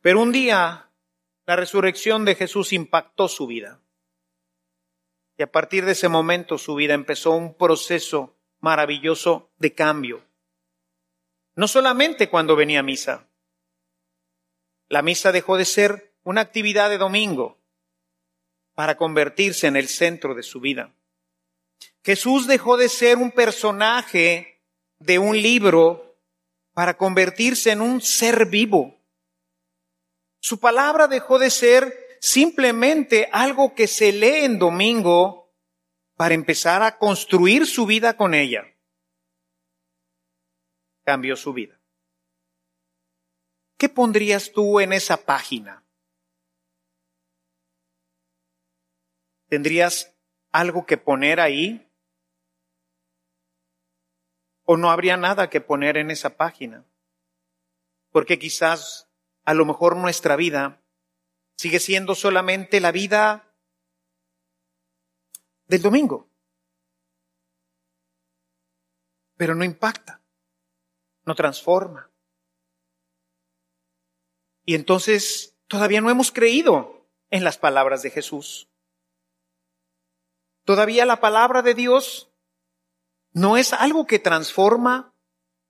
Pero 0.00 0.20
un 0.20 0.32
día 0.32 0.90
la 1.46 1.54
resurrección 1.54 2.24
de 2.24 2.34
Jesús 2.34 2.72
impactó 2.72 3.28
su 3.28 3.46
vida. 3.46 3.80
Y 5.36 5.44
a 5.44 5.52
partir 5.52 5.84
de 5.84 5.92
ese 5.92 6.08
momento 6.08 6.58
su 6.58 6.74
vida 6.74 6.94
empezó 6.94 7.30
un 7.32 7.54
proceso 7.54 8.36
maravilloso 8.58 9.52
de 9.58 9.72
cambio. 9.72 10.24
No 11.54 11.68
solamente 11.68 12.28
cuando 12.28 12.56
venía 12.56 12.80
a 12.80 12.82
misa. 12.82 13.28
La 14.88 15.02
misa 15.02 15.30
dejó 15.30 15.56
de 15.58 15.64
ser 15.64 16.16
una 16.24 16.40
actividad 16.40 16.90
de 16.90 16.98
domingo 16.98 17.58
para 18.76 18.98
convertirse 18.98 19.66
en 19.66 19.74
el 19.74 19.88
centro 19.88 20.34
de 20.34 20.42
su 20.42 20.60
vida. 20.60 20.94
Jesús 22.04 22.46
dejó 22.46 22.76
de 22.76 22.90
ser 22.90 23.16
un 23.16 23.32
personaje 23.32 24.62
de 24.98 25.18
un 25.18 25.40
libro 25.40 26.20
para 26.74 26.98
convertirse 26.98 27.70
en 27.70 27.80
un 27.80 28.02
ser 28.02 28.46
vivo. 28.46 29.00
Su 30.40 30.60
palabra 30.60 31.08
dejó 31.08 31.38
de 31.38 31.48
ser 31.48 32.18
simplemente 32.20 33.30
algo 33.32 33.74
que 33.74 33.86
se 33.86 34.12
lee 34.12 34.44
en 34.44 34.58
domingo 34.58 35.54
para 36.14 36.34
empezar 36.34 36.82
a 36.82 36.98
construir 36.98 37.66
su 37.66 37.86
vida 37.86 38.14
con 38.18 38.34
ella. 38.34 38.62
Cambió 41.02 41.34
su 41.34 41.54
vida. 41.54 41.80
¿Qué 43.78 43.88
pondrías 43.88 44.52
tú 44.52 44.80
en 44.80 44.92
esa 44.92 45.16
página? 45.16 45.85
¿Tendrías 49.48 50.14
algo 50.50 50.86
que 50.86 50.96
poner 50.96 51.40
ahí? 51.40 51.90
¿O 54.64 54.76
no 54.76 54.90
habría 54.90 55.16
nada 55.16 55.48
que 55.48 55.60
poner 55.60 55.96
en 55.96 56.10
esa 56.10 56.36
página? 56.36 56.84
Porque 58.10 58.38
quizás 58.38 59.08
a 59.44 59.54
lo 59.54 59.64
mejor 59.64 59.96
nuestra 59.96 60.36
vida 60.36 60.82
sigue 61.56 61.78
siendo 61.78 62.14
solamente 62.14 62.80
la 62.80 62.90
vida 62.90 63.54
del 65.66 65.82
domingo. 65.82 66.28
Pero 69.36 69.54
no 69.54 69.64
impacta, 69.64 70.22
no 71.24 71.34
transforma. 71.34 72.10
Y 74.64 74.74
entonces 74.74 75.56
todavía 75.68 76.00
no 76.00 76.10
hemos 76.10 76.32
creído 76.32 77.06
en 77.30 77.44
las 77.44 77.58
palabras 77.58 78.02
de 78.02 78.10
Jesús. 78.10 78.68
Todavía 80.66 81.06
la 81.06 81.20
palabra 81.20 81.62
de 81.62 81.74
Dios 81.74 82.32
no 83.32 83.56
es 83.56 83.72
algo 83.72 84.04
que 84.04 84.18
transforma, 84.18 85.14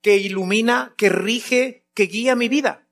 que 0.00 0.16
ilumina, 0.16 0.94
que 0.96 1.10
rige, 1.10 1.86
que 1.92 2.04
guía 2.04 2.34
mi 2.34 2.48
vida. 2.48 2.88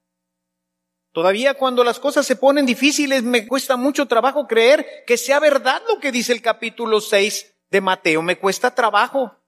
Todavía 1.13 1.55
cuando 1.55 1.83
las 1.83 1.99
cosas 1.99 2.27
se 2.27 2.37
ponen 2.37 2.67
difíciles 2.67 3.23
me 3.23 3.47
cuesta 3.47 3.77
mucho 3.77 4.07
trabajo 4.07 4.47
creer 4.47 4.87
que 5.07 5.17
sea 5.17 5.41
verdad 5.41 5.81
lo 5.89 5.99
que 5.99 6.13
dice 6.13 6.35
el 6.35 6.43
capítulo 6.43 7.01
6 7.01 7.57
de 7.71 7.81
Mateo. 7.81 8.21
Me 8.21 8.39
cuesta 8.39 8.75
trabajo. 8.75 9.41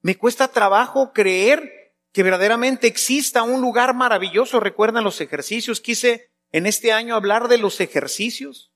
Me 0.00 0.16
cuesta 0.16 0.48
trabajo 0.48 1.12
creer 1.12 1.94
que 2.12 2.22
verdaderamente 2.22 2.86
exista 2.86 3.42
un 3.42 3.60
lugar 3.60 3.92
maravilloso. 3.92 4.58
¿Recuerdan 4.58 5.04
los 5.04 5.20
ejercicios? 5.20 5.82
Quise 5.82 6.30
en 6.50 6.64
este 6.64 6.92
año 6.92 7.14
hablar 7.14 7.48
de 7.48 7.58
los 7.58 7.78
ejercicios 7.82 8.72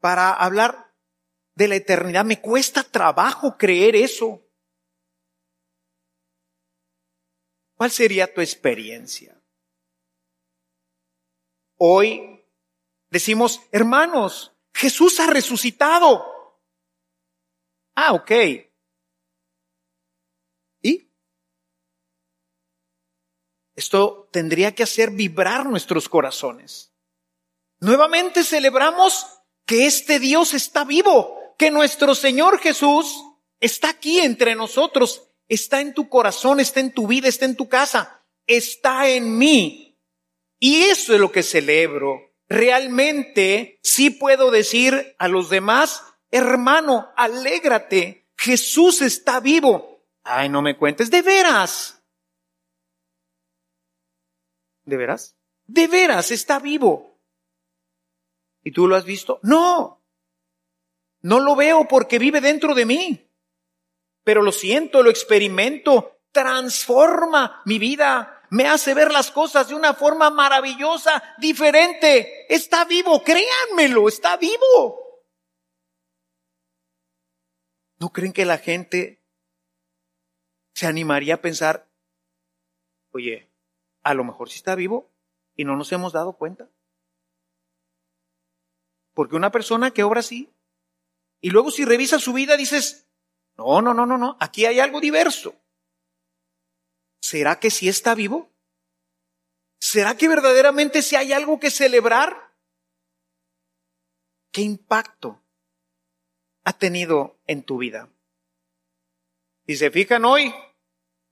para 0.00 0.32
hablar 0.32 0.83
de 1.54 1.68
la 1.68 1.76
eternidad. 1.76 2.24
Me 2.24 2.40
cuesta 2.40 2.82
trabajo 2.82 3.56
creer 3.56 3.96
eso. 3.96 4.40
¿Cuál 7.76 7.90
sería 7.90 8.32
tu 8.32 8.40
experiencia? 8.40 9.40
Hoy 11.76 12.44
decimos, 13.10 13.60
hermanos, 13.72 14.56
Jesús 14.72 15.20
ha 15.20 15.26
resucitado. 15.26 16.24
Ah, 17.94 18.12
ok. 18.12 18.30
¿Y? 20.82 21.10
Esto 23.74 24.28
tendría 24.32 24.74
que 24.74 24.82
hacer 24.82 25.10
vibrar 25.10 25.66
nuestros 25.66 26.08
corazones. 26.08 26.92
Nuevamente 27.80 28.44
celebramos 28.44 29.42
que 29.66 29.86
este 29.86 30.18
Dios 30.18 30.54
está 30.54 30.84
vivo, 30.84 31.38
que 31.56 31.70
nuestro 31.70 32.14
Señor 32.14 32.58
Jesús 32.58 33.24
está 33.60 33.90
aquí 33.90 34.20
entre 34.20 34.54
nosotros, 34.54 35.30
está 35.48 35.80
en 35.80 35.94
tu 35.94 36.08
corazón, 36.08 36.60
está 36.60 36.80
en 36.80 36.92
tu 36.92 37.06
vida, 37.06 37.28
está 37.28 37.44
en 37.44 37.56
tu 37.56 37.68
casa, 37.68 38.24
está 38.46 39.08
en 39.08 39.38
mí. 39.38 39.98
Y 40.58 40.84
eso 40.84 41.14
es 41.14 41.20
lo 41.20 41.32
que 41.32 41.42
celebro. 41.42 42.34
Realmente 42.48 43.78
sí 43.82 44.10
puedo 44.10 44.50
decir 44.50 45.14
a 45.18 45.28
los 45.28 45.50
demás, 45.50 46.02
hermano, 46.30 47.10
alégrate, 47.16 48.28
Jesús 48.36 49.02
está 49.02 49.40
vivo. 49.40 50.02
Ay, 50.22 50.48
no 50.48 50.62
me 50.62 50.76
cuentes, 50.76 51.10
de 51.10 51.22
veras. 51.22 52.02
¿De 54.84 54.96
veras? 54.96 55.36
De 55.66 55.86
veras, 55.86 56.30
está 56.30 56.58
vivo. 56.58 57.18
¿Y 58.62 58.72
tú 58.72 58.86
lo 58.88 58.96
has 58.96 59.04
visto? 59.04 59.40
No. 59.42 60.03
No 61.24 61.40
lo 61.40 61.56
veo 61.56 61.88
porque 61.88 62.18
vive 62.18 62.42
dentro 62.42 62.74
de 62.74 62.84
mí. 62.84 63.30
Pero 64.24 64.42
lo 64.42 64.52
siento, 64.52 65.02
lo 65.02 65.08
experimento, 65.08 66.20
transforma 66.32 67.62
mi 67.64 67.78
vida, 67.78 68.42
me 68.50 68.68
hace 68.68 68.92
ver 68.92 69.10
las 69.10 69.30
cosas 69.30 69.68
de 69.68 69.74
una 69.74 69.94
forma 69.94 70.28
maravillosa, 70.28 71.22
diferente. 71.38 72.52
Está 72.54 72.84
vivo, 72.84 73.22
créanmelo, 73.24 74.06
está 74.06 74.36
vivo. 74.36 75.24
¿No 77.98 78.12
creen 78.12 78.34
que 78.34 78.44
la 78.44 78.58
gente 78.58 79.24
se 80.74 80.86
animaría 80.86 81.36
a 81.36 81.40
pensar, 81.40 81.90
oye, 83.12 83.50
a 84.02 84.12
lo 84.12 84.24
mejor 84.24 84.50
sí 84.50 84.56
está 84.56 84.74
vivo 84.74 85.10
y 85.56 85.64
no 85.64 85.74
nos 85.74 85.90
hemos 85.90 86.12
dado 86.12 86.34
cuenta? 86.34 86.68
Porque 89.14 89.36
una 89.36 89.50
persona 89.50 89.90
que 89.90 90.02
obra 90.02 90.20
así, 90.20 90.53
y 91.44 91.50
luego 91.50 91.70
si 91.70 91.84
revisa 91.84 92.18
su 92.18 92.32
vida 92.32 92.56
dices, 92.56 93.06
no, 93.58 93.82
no, 93.82 93.92
no, 93.92 94.06
no, 94.06 94.16
no, 94.16 94.38
aquí 94.40 94.64
hay 94.64 94.80
algo 94.80 94.98
diverso. 94.98 95.54
¿Será 97.20 97.60
que 97.60 97.70
sí 97.70 97.86
está 97.86 98.14
vivo? 98.14 98.50
¿Será 99.78 100.16
que 100.16 100.26
verdaderamente 100.26 101.02
si 101.02 101.16
hay 101.16 101.34
algo 101.34 101.60
que 101.60 101.70
celebrar? 101.70 102.56
¿Qué 104.52 104.62
impacto 104.62 105.44
ha 106.64 106.78
tenido 106.78 107.38
en 107.46 107.62
tu 107.62 107.76
vida? 107.76 108.08
Si 109.66 109.76
se 109.76 109.90
fijan 109.90 110.24
hoy, 110.24 110.54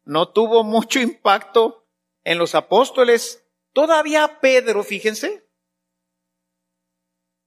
no 0.05 0.29
tuvo 0.29 0.62
mucho 0.62 1.01
impacto 1.01 1.88
en 2.22 2.37
los 2.37 2.55
apóstoles. 2.55 3.46
Todavía 3.72 4.40
Pedro, 4.40 4.85
fíjense, 4.85 5.41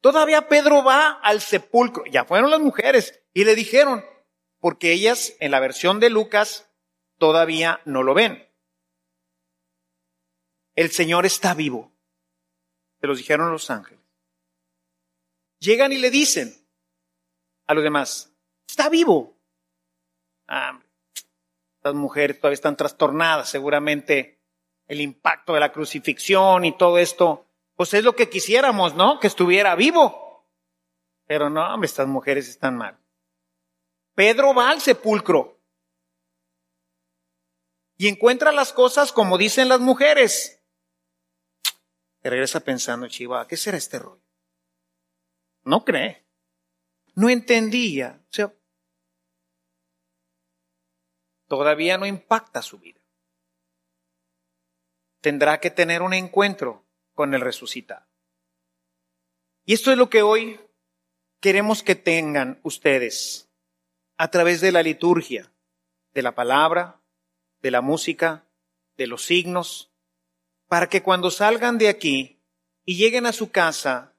todavía 0.06 0.48
Pedro 0.48 0.84
va 0.84 1.13
al 1.13 1.41
sepulcro. 1.41 2.06
Ya 2.06 2.26
fueron 2.26 2.52
las 2.52 2.60
mujeres 2.60 3.24
y 3.34 3.44
le 3.44 3.56
dijeron, 3.56 4.06
porque 4.60 4.91
ellas 4.91 5.34
en 5.39 5.50
la 5.50 5.60
versión 5.60 6.00
de 6.00 6.12
Lucas 6.12 6.70
todavía 7.18 7.82
no 7.86 8.04
lo 8.04 8.13
ven. 8.13 8.48
El 10.76 10.91
Señor 10.91 11.26
está 11.26 11.56
vivo. 11.56 11.91
Se 13.02 13.08
los 13.08 13.18
dijeron 13.18 13.52
los 13.52 13.72
ángeles. 13.72 14.00
Llegan 15.58 15.91
y 15.91 15.98
le 15.98 16.12
dicen 16.12 16.56
a 17.65 17.74
los 17.74 17.84
demás, 17.84 18.32
está 18.70 18.89
vivo. 18.89 19.36
Ah, 20.48 20.80
estas 21.78 21.96
mujeres 21.96 22.38
todavía 22.39 22.54
están 22.54 22.78
trastornadas, 22.78 23.50
seguramente 23.50 24.39
el 24.86 25.02
impacto 25.02 25.56
de 25.56 25.62
la 25.62 25.72
crucifixión 25.72 26.63
y 26.63 26.78
todo 26.78 27.00
esto, 27.00 27.44
pues 27.75 27.93
es 27.93 28.03
lo 28.03 28.15
que 28.15 28.29
quisiéramos, 28.29 28.95
¿no? 28.95 29.19
Que 29.19 29.27
estuviera 29.27 29.75
vivo. 29.75 30.47
Pero 31.27 31.49
no, 31.49 31.73
hombre, 31.73 31.88
estas 31.88 32.07
mujeres 32.07 32.47
están 32.47 32.77
mal. 32.77 32.99
Pedro 34.13 34.53
va 34.53 34.69
al 34.69 34.81
sepulcro 34.81 35.61
y 37.97 38.07
encuentra 38.07 38.51
las 38.51 38.71
cosas 38.73 39.11
como 39.11 39.38
dicen 39.38 39.67
las 39.67 39.79
mujeres. 39.79 40.61
Regresa 42.23 42.61
pensando, 42.61 43.07
Chiva, 43.07 43.47
¿qué 43.47 43.57
será 43.57 43.77
este 43.77 43.99
rollo? 43.99 44.23
No 45.63 45.83
cree. 45.83 46.25
No 47.15 47.29
entendía. 47.29 48.21
O 48.23 48.33
sea, 48.33 48.53
todavía 51.47 51.97
no 51.97 52.05
impacta 52.05 52.61
su 52.61 52.79
vida. 52.79 53.01
Tendrá 55.21 55.59
que 55.59 55.71
tener 55.71 56.01
un 56.01 56.13
encuentro 56.13 56.85
con 57.15 57.34
el 57.34 57.41
resucitado. 57.41 58.06
Y 59.65 59.73
esto 59.73 59.91
es 59.91 59.97
lo 59.97 60.10
que 60.10 60.21
hoy 60.21 60.60
queremos 61.39 61.82
que 61.82 61.95
tengan 61.95 62.60
ustedes 62.62 63.49
a 64.17 64.30
través 64.30 64.62
de 64.62 64.71
la 64.71 64.84
liturgia, 64.84 65.51
de 66.13 66.21
la 66.21 66.36
palabra, 66.36 67.01
de 67.62 67.71
la 67.71 67.82
música, 67.82 68.45
de 68.97 69.08
los 69.08 69.25
signos, 69.25 69.91
para 70.67 70.88
que 70.88 71.01
cuando 71.01 71.32
salgan 71.32 71.78
de 71.78 71.89
aquí 71.89 72.39
y 72.86 72.97
lleguen 72.97 73.25
a 73.25 73.34
su 73.34 73.49
casa 73.51 74.13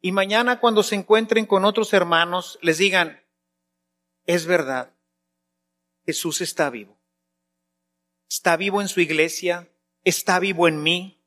y 0.00 0.12
mañana 0.12 0.60
cuando 0.60 0.82
se 0.82 0.94
encuentren 0.94 1.46
con 1.46 1.64
otros 1.64 1.94
hermanos 1.94 2.58
les 2.60 2.76
digan, 2.76 3.24
es 4.26 4.46
verdad, 4.46 4.92
Jesús 6.04 6.40
está 6.40 6.68
vivo. 6.68 6.98
Está 8.28 8.56
vivo 8.56 8.80
en 8.80 8.88
su 8.88 9.00
iglesia, 9.00 9.68
está 10.02 10.38
vivo 10.38 10.68
en 10.68 10.82
mí. 10.82 11.23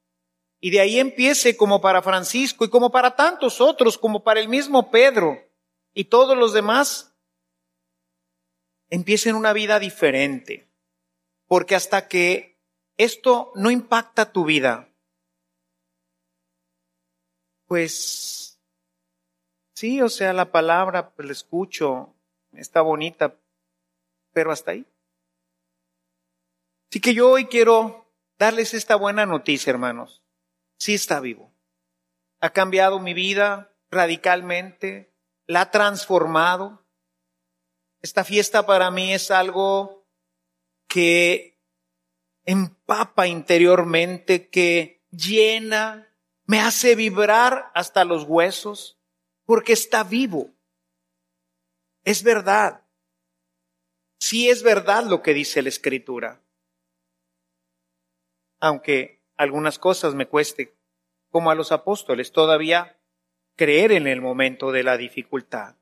Y 0.60 0.72
de 0.72 0.80
ahí 0.80 1.00
empiece 1.00 1.56
como 1.56 1.82
para 1.82 2.02
Francisco 2.02 2.65
y 2.65 2.70
como 2.70 2.91
para 2.91 3.15
tantos 3.15 3.62
otros, 3.62 3.98
como 3.98 4.24
para 4.24 4.39
el 4.39 4.50
mismo 4.50 4.89
Pedro 4.89 5.39
y 5.93 6.06
todos 6.06 6.38
los 6.38 6.54
demás, 6.54 7.15
empiecen 8.89 9.36
una 9.36 9.54
vida 9.54 9.80
diferente. 9.80 10.67
Porque 11.48 11.76
hasta 11.76 12.08
que 12.08 12.60
esto 12.98 13.52
no 13.56 13.72
impacta 13.72 14.32
tu 14.32 14.46
vida, 14.46 14.89
pues 17.67 18.60
sí, 19.76 20.02
o 20.02 20.10
sea, 20.10 20.34
la 20.34 20.52
palabra, 20.52 21.12
pues 21.12 21.28
la 21.28 21.32
escucho, 21.32 22.15
está 22.54 22.82
bonita, 22.82 23.36
pero 24.34 24.52
hasta 24.52 24.72
ahí. 24.72 24.86
Así 26.89 27.00
que 27.00 27.13
yo 27.13 27.30
hoy 27.30 27.46
quiero 27.46 28.10
darles 28.39 28.74
esta 28.74 28.96
buena 28.96 29.26
noticia, 29.26 29.72
hermanos. 29.72 30.24
Sí 30.78 30.94
está 30.94 31.20
vivo. 31.20 31.54
Ha 32.40 32.52
cambiado 32.52 33.00
mi 33.00 33.13
vida 33.13 33.74
radicalmente, 33.90 35.13
la 35.46 35.62
ha 35.62 35.72
transformado. 35.72 36.86
Esta 38.02 38.24
fiesta 38.24 38.66
para 38.66 38.92
mí 38.92 39.13
es 39.13 39.32
algo 39.32 40.08
que 40.88 41.60
empapa 42.46 43.28
interiormente, 43.28 44.50
que 44.50 45.06
llena, 45.12 46.13
me 46.46 46.62
hace 46.62 46.96
vibrar 46.96 47.72
hasta 47.74 48.06
los 48.06 48.24
huesos, 48.24 49.00
porque 49.46 49.74
está 49.74 50.04
vivo. 50.04 50.54
Es 52.04 52.24
verdad. 52.24 52.84
Sí 54.20 54.50
es 54.50 54.63
verdad 54.63 55.04
lo 55.06 55.22
que 55.22 55.34
dice 55.34 55.62
la 55.62 55.70
Escritura. 55.70 56.42
Aunque 58.60 59.16
algunas 59.38 59.80
cosas 59.80 60.15
me 60.15 60.28
cueste, 60.28 60.73
como 61.30 61.52
a 61.52 61.56
los 61.56 61.71
apóstoles, 61.71 62.32
todavía 62.32 62.97
creer 63.56 63.91
en 63.91 64.08
el 64.08 64.21
momento 64.21 64.71
de 64.71 64.84
la 64.84 64.97
dificultad. 64.97 65.76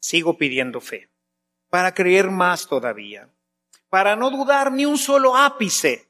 Sigo 0.00 0.36
pidiendo 0.36 0.80
fe, 0.80 1.08
para 1.70 1.94
creer 1.94 2.30
más 2.30 2.68
todavía, 2.68 3.30
para 3.88 4.16
no 4.16 4.30
dudar 4.30 4.72
ni 4.72 4.84
un 4.84 4.98
solo 4.98 5.36
ápice 5.36 6.08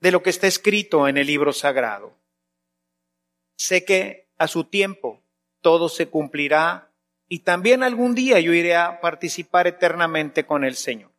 de 0.00 0.10
lo 0.10 0.22
que 0.22 0.30
está 0.30 0.46
escrito 0.46 1.06
en 1.08 1.16
el 1.16 1.26
libro 1.26 1.52
sagrado. 1.52 2.16
Sé 3.56 3.84
que 3.84 4.28
a 4.38 4.48
su 4.48 4.64
tiempo 4.64 5.22
todo 5.60 5.88
se 5.88 6.08
cumplirá 6.08 6.90
y 7.28 7.40
también 7.40 7.82
algún 7.82 8.14
día 8.14 8.40
yo 8.40 8.52
iré 8.52 8.76
a 8.76 9.00
participar 9.00 9.66
eternamente 9.66 10.44
con 10.44 10.64
el 10.64 10.74
Señor. 10.74 11.12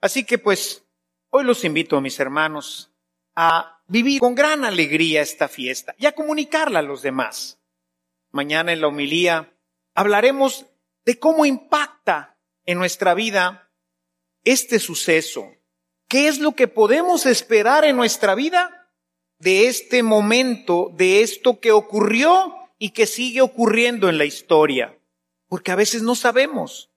Así 0.00 0.24
que 0.24 0.38
pues 0.38 0.84
hoy 1.30 1.44
los 1.44 1.64
invito, 1.64 2.00
mis 2.00 2.18
hermanos, 2.20 2.92
a 3.34 3.82
vivir 3.86 4.20
con 4.20 4.34
gran 4.34 4.64
alegría 4.64 5.22
esta 5.22 5.48
fiesta 5.48 5.94
y 5.98 6.06
a 6.06 6.12
comunicarla 6.12 6.80
a 6.80 6.82
los 6.82 7.02
demás. 7.02 7.58
Mañana 8.30 8.72
en 8.72 8.80
la 8.80 8.88
homilía 8.88 9.52
hablaremos 9.94 10.66
de 11.04 11.18
cómo 11.18 11.46
impacta 11.46 12.36
en 12.66 12.78
nuestra 12.78 13.14
vida 13.14 13.70
este 14.44 14.78
suceso. 14.78 15.50
¿Qué 16.08 16.28
es 16.28 16.38
lo 16.38 16.52
que 16.52 16.68
podemos 16.68 17.26
esperar 17.26 17.84
en 17.84 17.96
nuestra 17.96 18.34
vida 18.34 18.78
de 19.38 19.68
este 19.68 20.02
momento, 20.02 20.90
de 20.94 21.22
esto 21.22 21.60
que 21.60 21.72
ocurrió 21.72 22.54
y 22.78 22.90
que 22.90 23.06
sigue 23.06 23.40
ocurriendo 23.40 24.08
en 24.08 24.18
la 24.18 24.24
historia, 24.24 24.98
porque 25.48 25.72
a 25.72 25.76
veces 25.76 26.02
no 26.02 26.14
sabemos. 26.14 26.90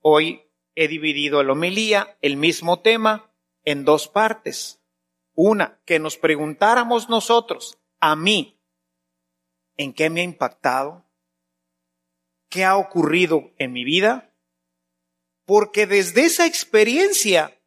Hoy 0.00 0.42
he 0.74 0.88
dividido 0.88 1.42
la 1.42 1.52
homilía, 1.52 2.16
el 2.22 2.36
mismo 2.36 2.80
tema, 2.80 3.32
en 3.64 3.84
dos 3.84 4.08
partes. 4.08 4.80
Una, 5.34 5.80
que 5.84 5.98
nos 5.98 6.16
preguntáramos 6.16 7.08
nosotros, 7.08 7.78
a 8.00 8.16
mí, 8.16 8.60
¿en 9.76 9.92
qué 9.92 10.10
me 10.10 10.20
ha 10.20 10.24
impactado? 10.24 11.04
¿Qué 12.48 12.64
ha 12.64 12.76
ocurrido 12.76 13.52
en 13.58 13.72
mi 13.72 13.84
vida? 13.84 14.34
Porque 15.44 15.86
desde 15.86 16.24
esa 16.24 16.46
experiencia 16.46 17.60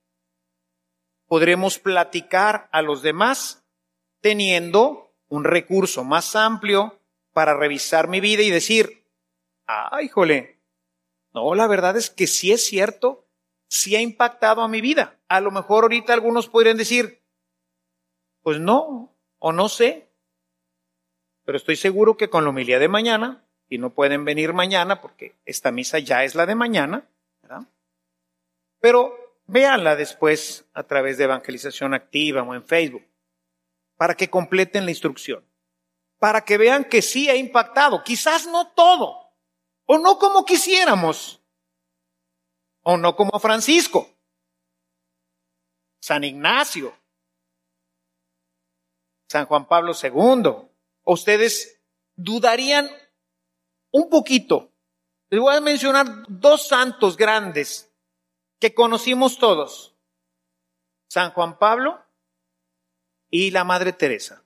podremos 1.27 1.79
platicar 1.79 2.69
a 2.71 2.81
los 2.81 3.01
demás 3.01 3.65
teniendo 4.21 5.15
un 5.27 5.43
recurso 5.43 6.03
más 6.03 6.35
amplio 6.35 7.01
para 7.31 7.57
revisar 7.57 8.07
mi 8.07 8.19
vida 8.19 8.43
y 8.43 8.51
decir, 8.51 9.07
ay, 9.65 10.07
jole, 10.07 10.61
no, 11.33 11.55
la 11.55 11.67
verdad 11.67 11.97
es 11.97 12.09
que 12.09 12.27
sí 12.27 12.51
es 12.51 12.65
cierto, 12.65 13.25
sí 13.67 13.95
ha 13.95 14.01
impactado 14.01 14.61
a 14.61 14.67
mi 14.67 14.81
vida. 14.81 15.19
A 15.27 15.41
lo 15.41 15.51
mejor 15.51 15.83
ahorita 15.83 16.13
algunos 16.13 16.47
podrían 16.47 16.77
decir, 16.77 17.23
pues 18.41 18.59
no, 18.59 19.15
o 19.39 19.51
no 19.51 19.69
sé, 19.69 20.09
pero 21.43 21.57
estoy 21.57 21.75
seguro 21.75 22.17
que 22.17 22.29
con 22.29 22.43
la 22.43 22.51
homilía 22.51 22.79
de 22.79 22.87
mañana, 22.87 23.43
y 23.73 23.79
no 23.79 23.89
pueden 23.89 24.23
venir 24.25 24.53
mañana 24.53 25.01
porque 25.01 25.35
esta 25.45 25.71
misa 25.71 25.97
ya 25.99 26.23
es 26.23 26.35
la 26.35 26.45
de 26.45 26.53
mañana, 26.53 27.09
¿verdad? 27.41 27.63
Pero 28.79 29.17
véanla 29.47 29.95
después 29.95 30.65
a 30.73 30.83
través 30.83 31.17
de 31.17 31.23
evangelización 31.23 31.93
activa 31.93 32.43
o 32.43 32.53
en 32.53 32.63
Facebook 32.63 33.03
para 33.97 34.15
que 34.15 34.29
completen 34.29 34.85
la 34.85 34.91
instrucción, 34.91 35.43
para 36.19 36.45
que 36.45 36.57
vean 36.57 36.85
que 36.85 37.01
sí 37.01 37.29
ha 37.29 37.35
impactado, 37.35 38.03
quizás 38.03 38.45
no 38.45 38.67
todo, 38.73 39.22
o 39.85 39.97
no 39.97 40.17
como 40.17 40.45
quisiéramos, 40.45 41.41
o 42.83 42.97
no 42.97 43.15
como 43.15 43.39
Francisco, 43.39 44.09
San 45.99 46.23
Ignacio, 46.23 46.95
San 49.27 49.45
Juan 49.45 49.67
Pablo 49.67 49.93
II. 49.93 50.69
Ustedes 51.05 51.81
dudarían 52.15 52.89
un 53.91 54.09
poquito. 54.09 54.71
Les 55.29 55.39
voy 55.39 55.55
a 55.55 55.61
mencionar 55.61 56.25
dos 56.27 56.67
santos 56.67 57.17
grandes 57.17 57.91
que 58.59 58.73
conocimos 58.73 59.39
todos. 59.39 59.95
San 61.07 61.31
Juan 61.31 61.57
Pablo 61.57 62.03
y 63.29 63.51
la 63.51 63.63
Madre 63.63 63.93
Teresa. 63.93 64.43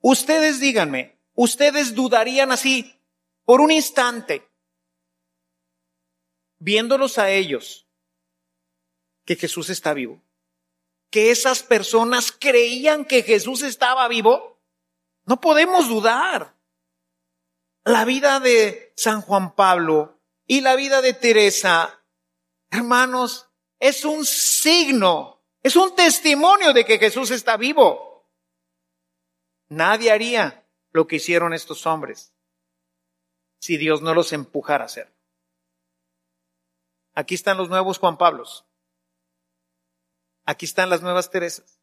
Ustedes 0.00 0.58
díganme, 0.58 1.18
ustedes 1.34 1.94
dudarían 1.94 2.50
así 2.50 3.00
por 3.44 3.60
un 3.60 3.70
instante, 3.70 4.48
viéndolos 6.58 7.18
a 7.18 7.30
ellos, 7.30 7.86
que 9.24 9.36
Jesús 9.36 9.70
está 9.70 9.94
vivo, 9.94 10.22
que 11.10 11.30
esas 11.30 11.62
personas 11.62 12.32
creían 12.32 13.04
que 13.04 13.22
Jesús 13.22 13.62
estaba 13.62 14.08
vivo. 14.08 14.58
No 15.24 15.40
podemos 15.40 15.88
dudar. 15.88 16.56
La 17.84 18.04
vida 18.04 18.40
de 18.40 18.92
San 18.96 19.22
Juan 19.22 19.54
Pablo 19.54 20.20
y 20.46 20.60
la 20.60 20.76
vida 20.76 21.02
de 21.02 21.14
Teresa, 21.14 22.04
hermanos, 22.70 23.48
es 23.80 24.04
un 24.04 24.24
signo 24.24 25.32
es 25.62 25.76
un 25.76 25.94
testimonio 25.94 26.72
de 26.72 26.84
que 26.84 26.98
Jesús 26.98 27.30
está 27.30 27.56
vivo. 27.56 28.28
Nadie 29.68 30.10
haría 30.10 30.66
lo 30.90 31.06
que 31.06 31.16
hicieron 31.16 31.54
estos 31.54 31.86
hombres 31.86 32.31
si 33.62 33.76
Dios 33.76 34.02
no 34.02 34.12
los 34.12 34.32
empujara 34.32 34.82
a 34.82 34.86
hacer. 34.86 35.14
Aquí 37.14 37.36
están 37.36 37.56
los 37.58 37.68
nuevos 37.68 38.00
Juan 38.00 38.18
Pablos. 38.18 38.66
Aquí 40.44 40.64
están 40.64 40.90
las 40.90 41.00
nuevas 41.00 41.30
Teresas. 41.30 41.78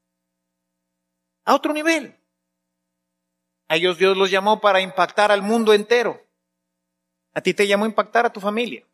A 1.46 1.56
otro 1.56 1.72
nivel. 1.72 2.20
A 3.70 3.78
ellos 3.78 3.98
Dios 3.98 4.18
los 4.18 4.30
llamó 4.30 4.60
para 4.60 4.82
impactar 4.82 5.32
al 5.32 5.42
mundo 5.42 5.74
entero. 5.74 6.22
A 7.34 7.40
ti 7.40 7.54
te 7.54 7.66
llamó 7.66 7.86
impactar 7.86 8.26
a 8.26 8.34
tu 8.34 8.42
familia. 8.42 8.86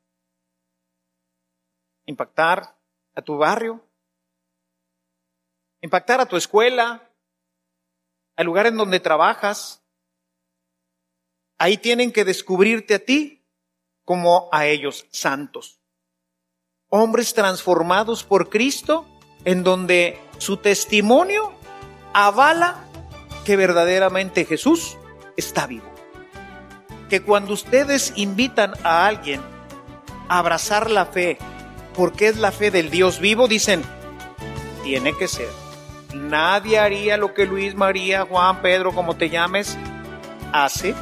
Impactar 2.05 2.77
a 3.15 3.21
tu 3.23 3.35
barrio, 3.35 3.83
impactar 5.81 6.19
a 6.19 6.27
tu 6.27 6.37
escuela, 6.37 7.09
al 8.35 8.45
lugar 8.45 8.67
en 8.67 8.77
donde 8.77 8.99
trabajas. 8.99 9.81
Ahí 11.57 11.77
tienen 11.77 12.11
que 12.11 12.25
descubrirte 12.25 12.95
a 12.95 12.99
ti 12.99 13.45
como 14.03 14.49
a 14.51 14.67
ellos 14.67 15.07
santos. 15.11 15.79
Hombres 16.89 17.33
transformados 17.33 18.23
por 18.23 18.49
Cristo 18.49 19.07
en 19.45 19.63
donde 19.63 20.19
su 20.37 20.57
testimonio 20.57 21.53
avala 22.13 22.83
que 23.45 23.55
verdaderamente 23.55 24.45
Jesús 24.45 24.97
está 25.37 25.67
vivo. 25.67 25.89
Que 27.09 27.21
cuando 27.21 27.53
ustedes 27.53 28.13
invitan 28.15 28.73
a 28.83 29.05
alguien 29.07 29.41
a 30.27 30.39
abrazar 30.39 30.89
la 30.89 31.05
fe, 31.05 31.37
porque 31.93 32.27
es 32.27 32.37
la 32.37 32.51
fe 32.51 32.71
del 32.71 32.89
Dios 32.89 33.19
vivo, 33.19 33.47
dicen, 33.47 33.83
tiene 34.83 35.15
que 35.15 35.27
ser. 35.27 35.49
Nadie 36.13 36.79
haría 36.79 37.17
lo 37.17 37.33
que 37.33 37.45
Luis, 37.45 37.75
María, 37.75 38.25
Juan, 38.25 38.61
Pedro, 38.61 38.93
como 38.93 39.15
te 39.15 39.29
llames, 39.29 39.77
hace 40.51 40.95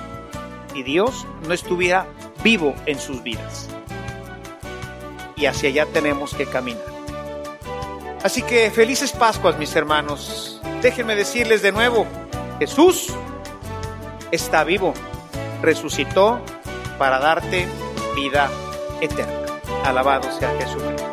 y 0.73 0.83
Dios 0.83 1.25
no 1.47 1.53
estuviera 1.53 2.07
vivo 2.43 2.73
en 2.85 2.99
sus 2.99 3.23
vidas. 3.23 3.69
Y 5.35 5.45
hacia 5.45 5.69
allá 5.69 5.85
tenemos 5.85 6.33
que 6.33 6.45
caminar. 6.45 6.83
Así 8.23 8.41
que 8.41 8.71
felices 8.71 9.11
Pascuas, 9.11 9.57
mis 9.57 9.75
hermanos. 9.75 10.61
Déjenme 10.81 11.15
decirles 11.15 11.61
de 11.61 11.71
nuevo, 11.71 12.05
Jesús 12.59 13.13
está 14.31 14.63
vivo, 14.63 14.93
resucitó 15.61 16.39
para 16.97 17.19
darte 17.19 17.67
vida 18.15 18.49
eterna. 19.01 19.45
Alabado 19.83 20.31
sea 20.31 20.53
Jesucristo. 20.59 21.12